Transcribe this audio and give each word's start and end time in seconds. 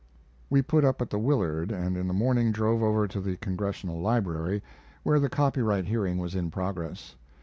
We 0.49 0.63
put 0.63 0.83
up 0.83 0.99
at 1.03 1.11
the 1.11 1.19
Willard, 1.19 1.71
and 1.71 1.95
in 1.95 2.07
the 2.07 2.13
morning 2.15 2.51
drove 2.51 2.81
over 2.81 3.07
to 3.07 3.21
the 3.21 3.37
Congressional 3.37 3.99
Library, 4.01 4.63
where 5.03 5.19
the 5.19 5.29
copyright 5.29 5.85
hearing 5.85 6.17
was 6.17 6.33
in 6.33 6.49
progress. 6.49 7.15